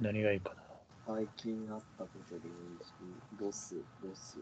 [0.00, 0.56] 何がいいかな。
[1.06, 2.92] 最近あったことでいいし、
[3.40, 4.36] ロス、ロス。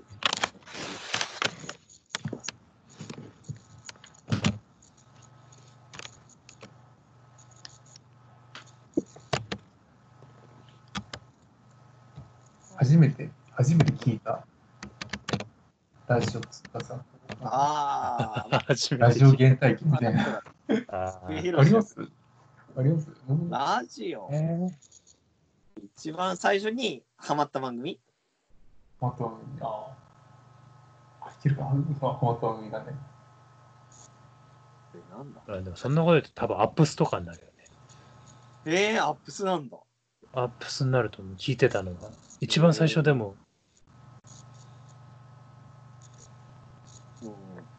[12.77, 14.45] 初めて、初めて聞いた？
[16.09, 17.05] ラジオつったさん。
[17.43, 20.43] ああ、初めてラジオ原体験みたいな。
[20.89, 21.97] あります？
[22.77, 23.09] あります？
[23.29, 24.29] 僕ラジオ？
[24.33, 24.37] え。
[24.37, 24.71] ー、
[25.97, 27.99] 一番最初にハマった番組？
[29.01, 29.87] また、あ
[31.23, 31.29] あ。
[31.29, 31.63] いけるか？
[31.63, 31.71] な
[32.01, 32.87] ままた海がね。
[34.95, 35.41] えなんだ？
[35.49, 37.53] あでもそんなこと言うと多分アップスとかになるよね。
[38.67, 39.79] えー、アップスなんだ。
[40.35, 42.09] アップスになると聞いてたのが、
[42.41, 43.37] 一番最初でも、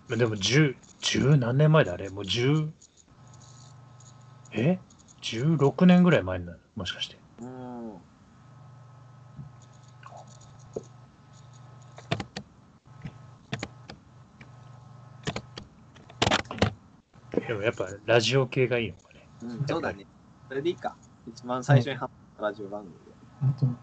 [0.10, 2.10] うん、でも10、10何年前だあれ？
[2.10, 2.70] もう10、
[4.54, 4.80] え
[5.22, 6.60] ?16 年ぐらい前になる？
[6.76, 7.18] もしかして。
[7.42, 8.02] うん。
[17.48, 19.28] でもやっぱラジオ系がいいのかね。
[19.42, 20.08] うん、そうだね。
[20.48, 20.96] それでいいか。
[21.28, 23.12] 一番最初にハマったラジオ番組で。
[23.42, 23.76] 本当に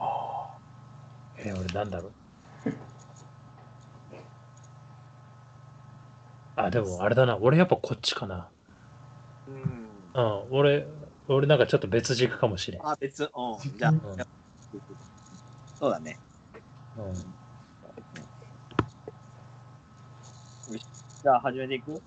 [0.00, 0.58] あ
[1.36, 2.12] えー俺なんだろう？
[6.66, 7.36] あ、でもあれだな。
[7.38, 8.48] 俺やっぱこっちかな。
[9.46, 9.64] うん。
[10.14, 10.86] うん、俺、
[11.28, 12.86] 俺なんかちょっと別軸かもしれん。
[12.86, 13.24] あ、別。
[13.24, 13.30] うん。
[13.78, 13.98] じゃあ、うん
[15.78, 16.18] そうだね。
[16.96, 17.14] うん
[21.22, 21.90] じゃあ、始めていく？
[21.92, 22.00] よ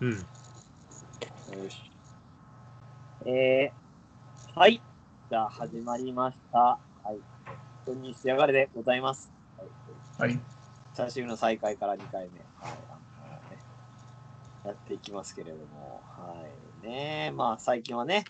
[0.00, 0.12] うん。
[1.70, 1.92] し。
[3.26, 4.80] えー、はい。
[5.30, 6.58] じゃあ、始まりました。
[6.58, 6.78] は
[7.12, 7.18] い。
[7.46, 9.30] 本当に仕上がれでございます。
[9.58, 9.68] はい
[10.18, 10.22] あ。
[10.22, 10.38] はい。
[10.94, 12.95] 久しぶりの再開から2回目、はい
[14.66, 16.44] やっていきますけれども、は
[16.82, 18.24] いね、まあ最近はね、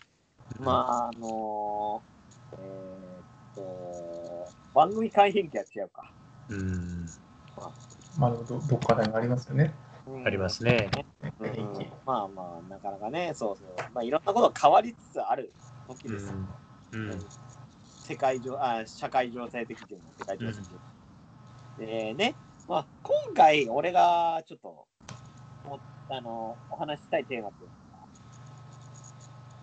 [0.60, 2.02] まああの
[2.52, 6.12] えーっと、番組改編期は違うか。
[6.50, 7.06] うん。
[8.18, 9.74] まあ、どどっかでありますよね。
[10.24, 10.90] ありますね。
[11.40, 15.52] うんまあまあ、なかなかね、そうそう、まあいろんなことが変わりつつある
[15.88, 16.32] 時うですよ。
[16.32, 16.48] ん。
[16.92, 17.18] うん。
[18.04, 20.80] 世界上あ、社会情勢的にも世界情勢的にも。
[21.78, 22.34] でね、
[22.68, 24.86] まあ、今回、俺がちょっと、
[25.68, 27.74] もあの、お話ししたいテーマっていうの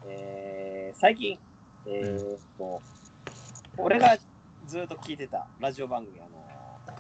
[0.10, 1.40] が、えー、最近、
[1.86, 2.84] えーっと、
[3.78, 4.18] 俺が
[4.66, 6.46] ずっと聞いてたラジオ番組、あの、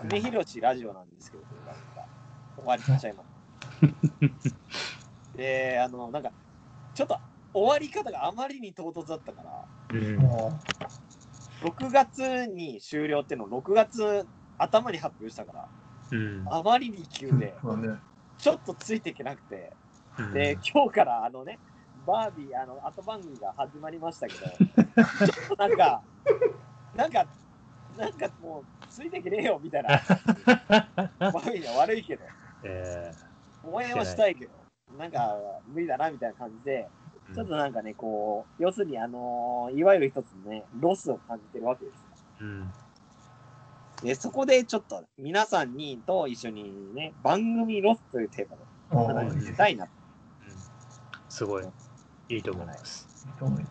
[0.02, 2.06] 久米宏ラジオなんですけど、という番組が
[2.56, 3.30] 終わりしちゃいます。
[5.36, 6.31] で、あの、なんか、
[6.94, 7.20] ちょっと
[7.54, 10.16] 終わり方があまりに唐突だったから、うん。
[10.18, 10.62] も
[11.62, 14.25] 6月に終了っていうのを6月
[14.58, 15.68] 頭に発表したから、
[16.12, 16.46] うん。
[16.50, 18.00] あまりに急う、で、そうね。
[18.38, 19.76] ちょっとついていけなくて、
[20.18, 20.34] うん。
[20.34, 21.60] で、今日からあのね、
[22.06, 24.40] バービー、あの、後番組が始まりましたけど、
[25.26, 26.02] ちょっとなんか、
[26.96, 27.26] なんか、
[27.98, 32.24] なんかもう、ついていけねえよみたいな、バービーには悪いけど、
[32.64, 33.12] え
[33.64, 34.52] 応援はしたいけど、
[34.98, 41.96] なんか無理だなみたいな感じで、ーちょっとなんかね、こう、要するに、あのいわゆる一つのね、ロスを感じてるわけです。
[41.96, 42.00] よ。
[42.42, 42.74] うん。
[44.03, 49.88] で、そこでちょっと皆さんにと一緒にね、番組ロスというテーマでお話ーしたいな。
[51.30, 51.64] すごい。
[52.30, 53.08] いいと思います。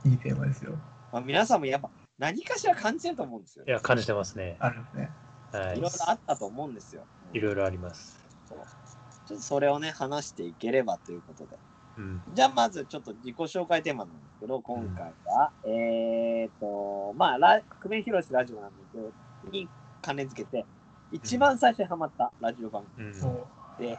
[0.04, 0.72] いいテーマですよ。
[1.12, 3.71] まあ、皆さんもやっぱ何かしら感じてると思うんですよい。
[3.71, 4.56] や、感じてますね。
[4.59, 5.10] あるね。
[5.53, 7.04] はいろいろあったと思うんですよ。
[7.34, 7.38] い。
[7.38, 8.22] いろいろあります。
[8.48, 11.59] ちょっとそれをね、話していければということで。
[11.98, 12.22] うん。
[12.32, 19.12] じゃあまずちょっと自己紹介テーマなんですけど、今回は、えーと、まあ、ラ久米宏ラジオなんですけど、
[19.50, 19.69] に
[20.03, 20.67] 関連付けて、
[21.11, 23.45] 一番最初にハマったラジオ番組うん。
[23.79, 23.97] で、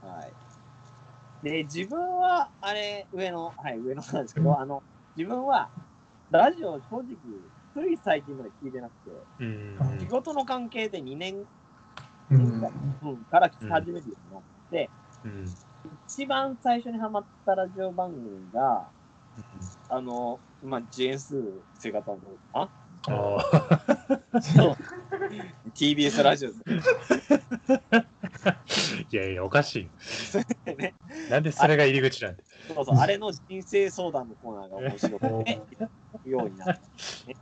[0.00, 0.36] はい。
[1.42, 4.84] で、自分は、あれ、上野、はい、上野なんですけど、あの、
[5.16, 5.70] 自分は、
[6.30, 7.16] ラジオ正直、
[7.74, 9.98] つい最近まで聞いてなくて、うん。
[10.00, 11.46] 仕事の関係で2年、
[12.30, 12.62] うん。
[13.02, 14.92] うん、から聞き始めるようになって、
[15.24, 15.44] うん。
[16.06, 18.90] 一番最初にハマったラジオ番組が、
[19.88, 21.40] あの、まあ、ジェーンスー
[21.74, 22.18] 生活の、
[22.52, 22.70] あ？
[23.04, 24.76] そう
[25.74, 26.54] TBS ラジオで
[28.66, 29.88] すいやいや、おかし
[30.66, 30.76] い。
[30.76, 30.94] ね。
[31.30, 32.42] なんでそれが入り口なんで。
[32.74, 35.60] そうそう、あれの人生相談のコーナーが面白くて、
[36.24, 37.36] ようになった、ね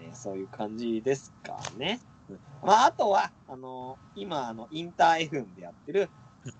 [0.00, 0.10] ね。
[0.12, 2.00] そういう感じですかね。
[2.28, 6.10] うんまあ、あとは、あの今、あの、インター FM でやってる、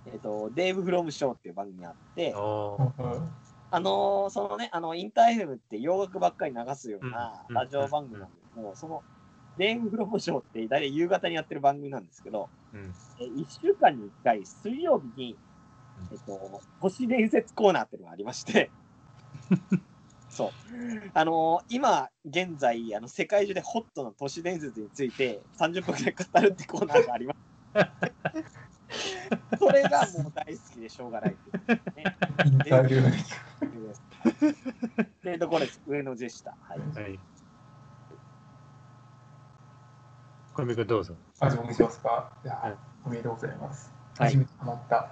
[0.06, 2.92] えっ、と、デーブ・フロム・ショーっていう番組があって、お
[3.70, 9.02] あのそのね、あの、インター FM って洋楽ばっかり流すようなうんラジオ番組なんですけど、その、
[9.58, 12.94] デーブ・フロム・ショーって大体夕方にやってる番組なんですけど、うん。
[13.20, 15.36] え1週間に1回、水曜日に、
[16.12, 18.70] えっと、都市伝説コーナーっていうのがありまして、
[20.30, 20.50] そう。
[21.14, 27.38] あの今現在、あの世界中でホットな都市伝説について30分くらい語るってコーナーがあります。
[29.58, 31.36] それがもう大好きでしょうがない
[31.96, 32.16] ね。
[32.46, 33.47] インタビュー
[34.28, 35.80] でっていうところです。
[35.86, 36.56] 上野でした。
[36.62, 36.78] はい。
[36.78, 37.18] はい。
[40.54, 41.14] 小見君どうぞ。
[41.40, 42.32] あ、自分にしますか。
[42.44, 42.74] いやはい、
[43.06, 43.92] おめでとうございます。
[44.18, 45.08] はい初めてハマった。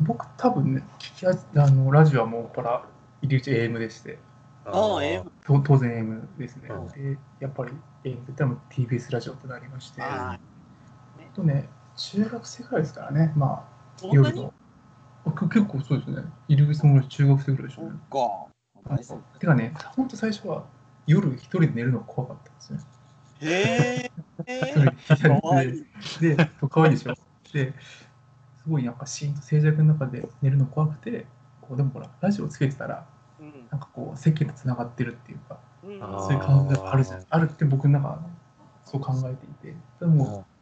[0.00, 2.84] 僕、多分ね、聞きああのラジオはもうから
[3.22, 4.18] 入り口 AM でして、
[4.64, 6.68] ああ、えと当然 AM ですね。
[6.68, 7.72] うんで、やっぱり
[8.04, 10.38] AM で多分 TBS ラジオってなりまして、ああ
[11.34, 13.64] とね、中学生ぐらいですからね、まあ、
[13.96, 14.36] そんなに？
[14.36, 14.54] 夜の。
[15.32, 16.22] 結構そうですね。
[16.48, 17.98] 入り口も中学生ぐらいでしょそっうね。
[18.10, 18.46] か。
[19.38, 20.64] てかね、本当最初は
[21.06, 22.80] 夜一人で寝るのが怖かったんですね。
[23.40, 24.10] きへ
[24.46, 24.70] 一
[25.16, 25.40] 人え。
[25.40, 25.84] かわいでい。
[26.20, 26.36] で、
[26.70, 27.14] 可愛いでしょ。
[27.52, 27.74] で、
[28.62, 31.26] すごいなんかシーンと静寂の中で寝るの怖くて、
[31.60, 33.06] こうでもほら、ラジオつけてたら、
[33.40, 37.24] うんなんかこう、世間とつながってるっていうか、うんそういう感じがあるじゃん。
[37.28, 38.20] あるって僕の中
[38.84, 40.55] そう考えていて、でも、うん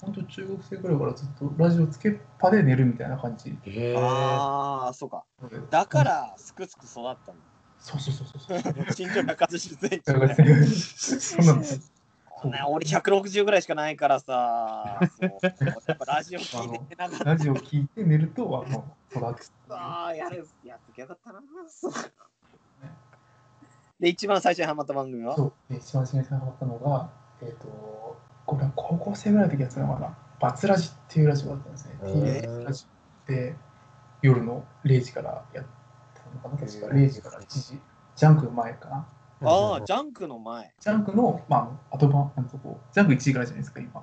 [0.00, 3.56] 本当中学生ぐらいからずっとラジオつけっぱで寝るみたいな感じ。
[3.96, 5.24] ああ、そうか。
[5.70, 7.36] だから、すくすく育ったん
[7.78, 8.72] そうそうそうそうそう。
[8.74, 8.80] だ。
[8.96, 10.02] 身長180センチ
[11.18, 11.92] そうなんです
[12.68, 17.24] 俺160ぐらいしかないからさ、そうやっぱラジオ聞いてなかった。
[17.24, 19.50] ラジオ聞いて寝ると、あの、育つ。
[19.70, 21.40] ああ、やる、やっときゃよかったな。
[21.68, 21.92] そう
[23.98, 25.34] で、一番最初にハマった番組は？
[25.36, 27.10] そう、で一番最初にハマったのが、
[27.40, 28.05] えっ、と、
[28.46, 31.98] これは高校生ぐらいの時やつなのかな、バツラジっていうラジオだったんですね。
[32.02, 32.86] へー TBS ラジ
[33.28, 33.56] オで、
[34.22, 35.64] 夜の0時からやっ
[36.14, 37.80] たのかな、確か0時から1時、
[38.14, 39.06] ジャンクの前かな？
[39.42, 40.72] ああ、ジャンクの前。
[40.80, 44.02] ジャンクの、まあ後番、なんとこう、ジャンク1時からじゃないですか、今。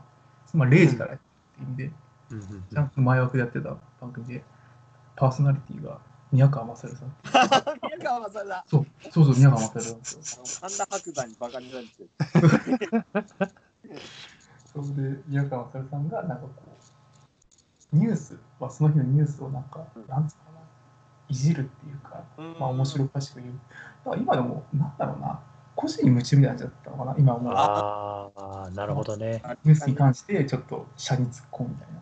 [0.53, 1.25] まあ、0時からやって
[1.61, 1.93] るんで、うん
[2.69, 4.43] ジャンクの前枠でやってた番組で、
[5.15, 5.99] パーソナリティが
[6.31, 7.15] 宮川賢さん。
[7.87, 8.63] 宮川さんだ。
[8.67, 10.43] そう、そうそう、宮川勝なんですよ。
[10.61, 11.85] 神田伯山にバカにされ
[12.77, 13.05] てる。
[14.73, 16.49] それで宮川勝さんがなんかこ
[17.93, 20.07] うニュース、まあ、その日のニュースをなんか、うん。
[20.07, 20.59] なんつうのかな
[21.29, 22.23] いじるっていうか、
[22.59, 23.53] まあ、面白おかしく言う。
[24.05, 25.39] だから今でもなんだろうな
[25.75, 28.31] 個人に夢中みたいになっちゃったのかな今はもうあ
[28.67, 29.41] あ、なるほどね。
[29.63, 32.01] ニュースに関してちょっと車に突っ込むみたいな。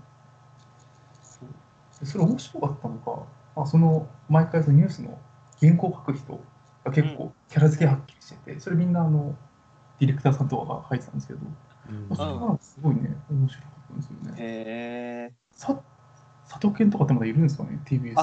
[2.06, 3.26] それ面白かったのか、
[3.56, 5.20] まあ、その毎回そのニュースの
[5.60, 6.40] 原稿を書く人
[6.84, 9.36] が結構キャラ付けはっきりしててそれみんなあの
[10.00, 11.40] ディレクターさんとかが書いてたんですけど、
[11.92, 15.34] うんまあそれがすごいね面白かったんですよねへえ。
[15.52, 15.82] さ
[16.52, 18.16] 佐藤健とかってまだいるんですかね、TBS に。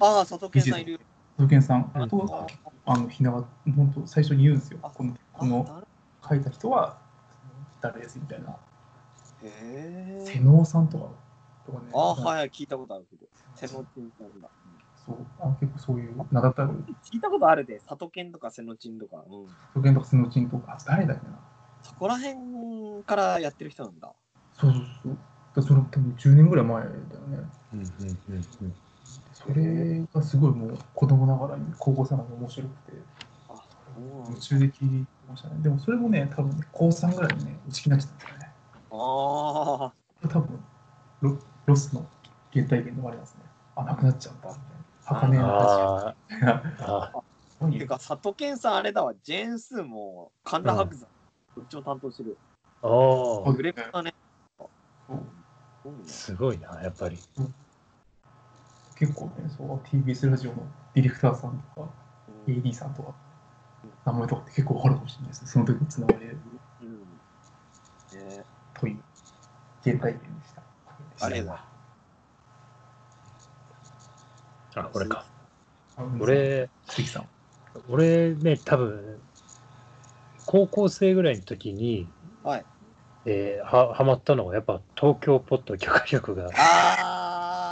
[0.00, 0.98] ああ、佐藤健さんいる。
[1.36, 2.46] 佐藤健さんうんとか、
[2.84, 3.44] あの、ひなが、
[3.76, 4.80] 本当最初に言うんですよ。
[4.82, 5.84] あこの、あこの
[6.28, 6.98] 書いた人は、
[7.80, 8.50] 誰ですみたいな。
[8.50, 8.54] へ
[9.44, 10.24] え。
[10.26, 11.10] 瀬能さんとか、
[11.64, 11.90] とかね。
[11.94, 12.38] ああ、い。
[12.38, 13.26] はい、聞いたことあるけど。
[13.54, 14.48] 瀬野健さんだ。
[15.06, 16.70] そう、あの結構そういう名だたる、
[17.04, 19.18] 聞いたことあるで、佐藤健とか瀬野ちんとか。
[19.18, 19.46] うん。
[19.46, 21.38] 佐藤健とか瀬能ちんとか、あ誰だっけな？
[21.90, 24.12] そこら辺からやってる人なんだ。
[24.58, 25.18] そうそうそう。
[25.54, 26.98] だそれ多分10年ぐらい前だよね。
[27.74, 28.74] うんうんうんうん
[29.32, 32.92] それがすごいもう子供ながらに高校生なのに面白くて、
[33.48, 34.40] あ、そう夢だ。
[34.40, 35.62] 中で聞いてましたね。
[35.62, 38.52] でもそれもね、多分ね、高3ぐらいにね、打ち切らしたんですよね。
[38.90, 39.92] あ多
[40.28, 40.64] 分
[41.22, 42.06] ロロスの
[42.52, 43.40] 原体験でもありますね。
[43.76, 45.20] あ、なくなっちゃったみたいな。
[45.20, 46.52] 儚い話あみたいな。
[46.52, 47.22] ーああ。
[47.72, 51.08] てか、佐藤健さんあれだわ、ジェーンスーも神田伯山、ど
[51.60, 52.36] っちも担当してる。
[52.82, 54.14] ー、おーグレコだね。
[56.06, 57.18] すごいな、やっぱり。
[58.96, 60.62] 結構ね、そう、TBS ラジオの
[60.94, 61.88] ディレクターさんとか、
[62.46, 63.14] うん AD さんとか、
[64.06, 65.48] 名前とかって結構わかるかもしれないですね。
[65.48, 68.98] その時のつながりで、うんねという
[69.84, 70.62] 原体験でした。
[70.62, 70.64] あ
[70.96, 71.70] りがとうございま
[74.76, 75.24] あ、これか。
[75.96, 77.28] あ俺、鈴木さん。
[77.88, 79.20] 俺ね、多分
[80.50, 82.08] 高校生ぐらいの時に、
[82.42, 82.64] はい。
[83.24, 86.50] えーははまったのが、やっぱ東京ポッド許可局が、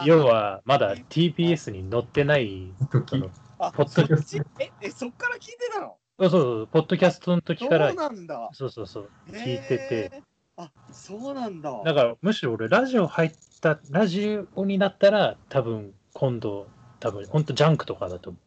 [0.07, 3.21] 要はまだ TBS に載ってない、時。
[3.59, 4.41] ポッドそっち？
[4.61, 5.97] え、え、そっから聞いてたの？
[6.21, 8.49] そうそう、ポッドキャストの時そうから、なんだ。
[8.53, 10.23] そうそうそう、聞いてて。
[10.57, 11.73] あ、そうなんだ。
[11.85, 16.69] だからむしろ俺、ラジオ入った、ラジオになったら、多分今度、
[17.01, 18.39] 多分本当ジャンクとかだと思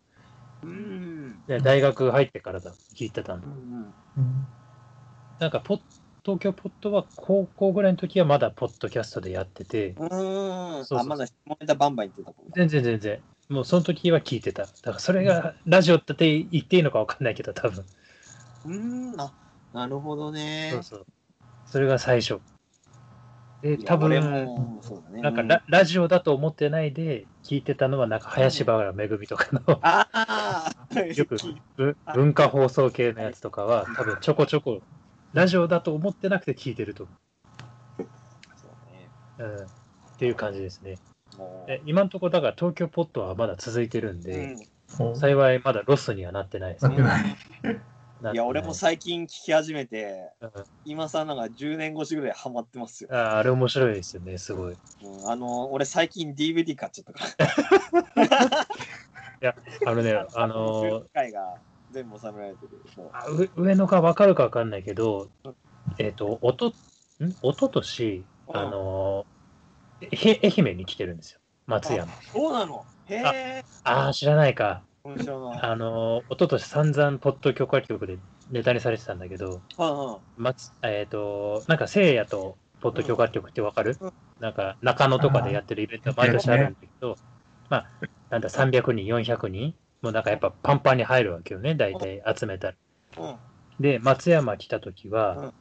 [0.63, 1.20] うん。
[1.47, 3.47] 大学入ってからだ、聞いてたんで。
[3.47, 4.45] うんうん
[5.39, 5.79] なんかポッ、
[6.23, 10.05] 東京ポッドは高校ぐらいの時はまだポッドキャストでやってて、うん。
[10.05, 10.85] うーん。
[10.85, 12.31] そうそうあ、まだ下ネタバンバン言ってた。
[12.55, 13.19] 全然全然。
[13.49, 14.61] もうその時は聞いてた。
[14.61, 17.83] だからそれがラジオって言っていいのか分かんないけど、多分。
[18.65, 19.19] うーん。
[19.19, 19.33] あ、
[19.73, 20.83] なるほどねそう。
[20.83, 21.05] そう。
[21.65, 22.39] それが最初。
[23.61, 25.21] で、多分、ね。
[25.21, 31.37] なんかうララジオだと思ってないで聞いてたのは、なんか林原めぐみとかのあ あ、よく
[31.77, 34.81] ぶ文化放送系のやつとかは、多分ちょこちょこ
[35.33, 37.13] ラジオだと思ってなくて聞いてると思
[38.55, 39.09] そうね。
[39.37, 39.43] う。
[39.43, 39.67] うん、っ
[40.17, 40.97] ていう感じですね。
[41.67, 44.55] え今のところ、だから東京ポットはまだ続いてるんうで、
[44.99, 46.97] う幸いまだロスにはなってないですね。
[48.31, 48.35] い。
[48.35, 50.49] や、俺も最近聞き始めて、うん
[50.83, 53.09] 今さなんか10年越しぐらいハマってますよ。
[53.13, 54.73] ああれ面白いですよね、すごい。
[54.73, 58.67] うんあの、俺最近 DVD 買っちゃったから。
[59.85, 61.55] あのね、 あのー10回が
[61.91, 62.71] 全部収められてる。
[63.13, 65.29] あ上上のか分かるか分かんないけど、
[65.97, 66.73] えっ、と、おと、ん？
[67.41, 68.23] おととし、
[68.53, 72.11] あのーえ愛媛に来てるんですよ、松山。
[72.33, 72.83] そうなの？
[73.07, 73.63] へえ。
[73.83, 74.83] ああ、知らないか。
[75.03, 78.17] あのー、おととし散々、ポッド許可局で
[78.51, 79.61] ネタにされてたんだけど。
[80.37, 84.11] 松えっ、と、なんか、聖夜とポッド許可局って分かる、うん。
[84.39, 87.17] なんか、中野とかでやってるイベント毎年あるんだけど、
[87.69, 87.89] まあ、
[88.29, 89.73] なんだ、300人、400人？
[90.01, 92.75] もうなんかやっぱパンパンに入るわけよね、大体集めたら。
[93.17, 93.35] うん。
[93.79, 95.51] で、松山来た時は、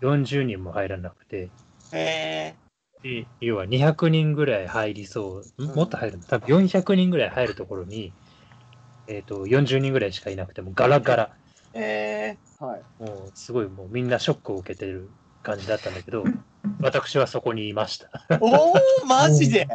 [0.00, 1.50] 40人も入らなくて、
[1.92, 2.54] へえ。
[3.02, 6.24] で要は200人ぐらい入りそう、もっと入るの？
[6.24, 8.12] 多分400人ぐらい入るところに、
[9.10, 11.30] えっ、と、40人ぐらいしかいなくて、もうガラガラ。
[11.74, 12.38] へえ。
[12.60, 12.82] はい。
[13.02, 15.10] もうすごいもうみんなショックを受けてる
[15.42, 16.22] 感じだったんだけど、
[16.80, 18.08] 私はそこにいました。
[18.40, 18.74] おお、
[19.06, 19.66] マジで？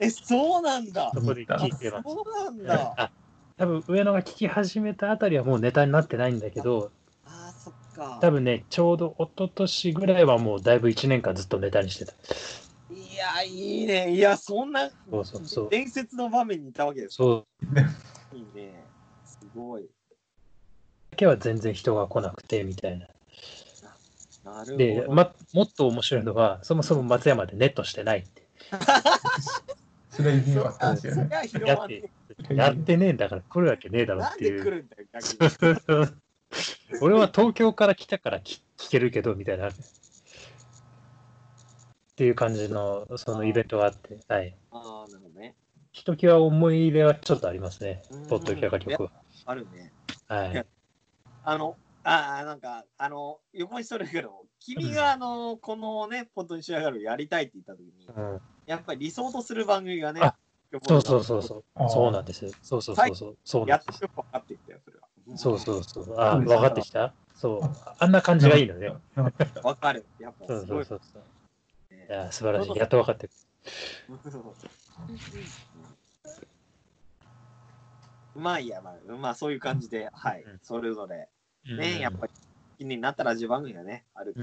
[0.00, 1.12] え、そうなんだ。
[1.14, 2.04] そこで聞いてます。
[2.04, 2.94] そうなんだ。
[2.96, 3.10] あ
[3.58, 6.92] 多分上野が聞き始めたあたりはもうネタになってないんだけど、
[7.24, 8.18] あー、そっか。
[8.20, 12.12] 多分ね、ちょうど一昨年ぐらいはもうだいぶ1年間ずっとネタにしてた。
[12.90, 14.14] いや、いいね。
[14.14, 17.16] いや、そんなそうそうそう伝説の場面にいたわけです。
[17.16, 17.46] そう
[18.32, 18.84] いいね。
[19.24, 19.88] すごい。
[21.10, 23.06] だけは全然人が来なくてみたいな。
[24.44, 24.76] なるほど。
[24.76, 28.46] で、ま、もっと面白いのは、そもそも松山でネットしてないって。
[30.10, 31.30] それは意味があったんですよね。
[31.64, 32.10] やって
[32.48, 34.84] て、やってねえんだから来るわけねえだろっていう。
[37.00, 39.68] 俺は東京から来たから聞聞けるけど、みたいな。
[39.68, 39.72] っ
[42.16, 44.56] ていう感じの、そのイベントがあって、はい。
[44.72, 45.54] ああ、なるほどね。
[45.92, 49.10] ひときわ思い入れはちょっとありますねうん、ポッドキャカ曲は。
[49.46, 49.92] あるね。
[50.28, 50.62] はいい。
[51.44, 60.34] あの、ああ、なんか、あの、横にそれるけど、君が、あの、このね、ポッドに仕上がるやりたいって言ったときに、うん、やっぱり理想とする番組がねあ、
[60.86, 61.64] そうそうそうそう。
[61.88, 62.50] そうなんですよ。
[62.62, 63.36] そうそうそうそう。
[63.44, 65.08] そうなんですやっとよく分かってきたよ、それは。
[65.36, 66.14] そうそうそう。
[66.18, 67.12] あ、分かってきた？
[67.34, 67.60] そう。
[67.98, 68.92] あんな感じがいいのね。
[69.14, 70.06] 分かる。
[70.18, 70.84] やっぱそうすごい。
[70.84, 71.94] そうそうそう。
[71.94, 72.76] いや、素晴らしい。
[72.76, 73.32] やっと分かってる。
[78.34, 81.28] まあいいや、まあ、まあそういう感じで、はいうん、それぞれ、
[81.68, 81.76] うん。
[81.78, 82.32] ね、やっぱり
[82.78, 84.34] 気になったラジオ番組がね、ある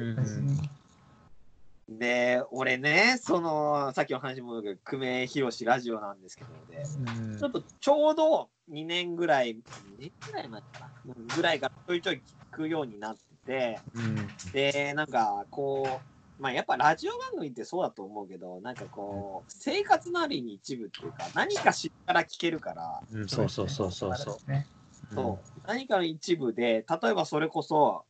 [1.88, 6.84] で、俺ね、その、さっきの話も戻るけど、久米宏ラジオなんですけどね、
[7.32, 7.39] うん。
[7.39, 9.60] ちょっとちょうど2年ぐらい、2
[10.00, 14.27] 年ぐらい前かな、ぐらいからちょいちょい聞くようになってて、うん。
[14.51, 24.51] で、なんかこう、まあやっぱラジオ番組ってそうだと思うけど、なんかこう、生活のある意味一部っていうか、何かしら聞けるから、うんそうそうそうそうそう。
[24.51, 24.68] ね。
[25.13, 25.62] そう。
[25.68, 28.06] 何かの一部で、例えばそれこそ、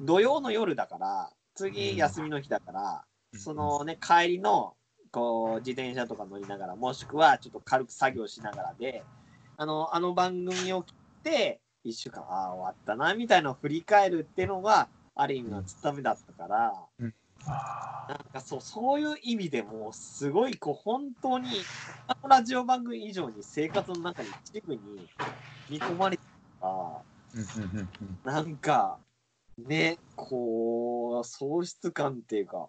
[0.00, 3.40] 土曜の夜だから、次休みの日だから、うん。
[3.40, 4.74] そのね、帰りの、
[5.10, 9.02] こう、自転車とか乗りながら、もしくはちょっと軽く作業しながらで、
[9.56, 10.94] あの、あの番組を聞い
[11.24, 17.06] て、一週間、ああ、終わったな、みたいなのを振り返るっていうのが、ある意味のつっためだったから、あ
[17.44, 21.48] なんかそう、そういう意味でも、すごい、こう、本当に、
[22.06, 24.80] あのラジオ番組以上に生活の中に一部に
[25.68, 27.02] 見込まれてるか
[28.24, 28.98] ら、なんか、
[29.58, 32.68] ね、こう、喪失感っていうか、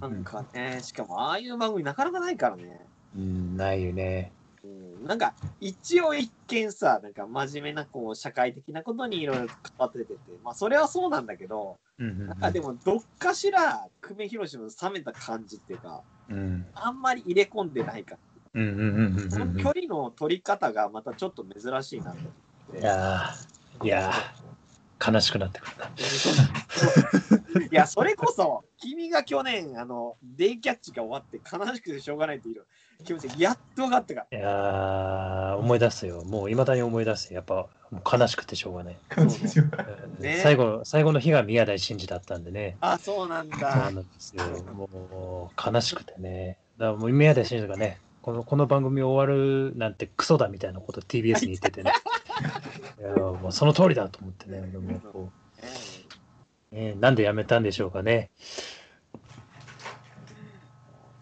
[0.00, 2.80] なんんかね、しかもああいう番組なかなかないからね。
[3.16, 4.32] うんないよね。
[4.62, 4.68] う
[5.04, 12.26] ん、なんか、一応一見さ、なんか真面目な、こう、社会的なことにいろいろ関わっててて、まあ、それはそうなんだけど、うんうんうん。
[12.28, 16.66] なんかでも、どっかしら、久米宏の冷めた感じっていうか、うん。
[16.74, 18.16] あんまり入れ込んでないか。
[18.52, 22.32] うんうんうんうんら、その距離の取り方がまたちょっと珍しいなと思っ
[22.72, 22.80] て。
[22.80, 25.86] いやーいやー悲しくなってくるな。
[27.70, 32.66] いや、それこそ、君が去年、あの、デイキャッチが終わって悲しくてしょうがないっていう
[33.04, 34.38] 気持ちがやっと分かったから。
[34.38, 36.24] いやー思い出すよ。
[36.24, 37.32] もういまだに思い出す。
[37.34, 38.96] やっぱもう悲しくてしょうがない。
[39.10, 39.64] あ、感じですよ。
[39.64, 42.76] うんね最後最後の日が宮台真司だったんでね。
[42.80, 43.94] あ、そうなんそうだなん。
[43.96, 44.44] ですよ。
[44.74, 46.58] もう悲しくてね。
[46.78, 51.92] だからもう宮台真司がね、このこの番組終わるなんてクソだみたいなこと TBS に言っててね。
[53.00, 54.60] いやもうその通りだと思ってね。
[54.60, 55.30] もうこ
[56.72, 58.30] うねなんでやめたんでしょうかね。